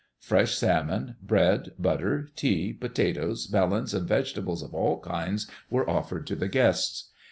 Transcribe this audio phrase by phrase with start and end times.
[0.17, 6.35] Fresh salmon, bread, butter, tea, potatoes, melons, and vegetables of all kinds were offered to
[6.35, 7.09] the guests.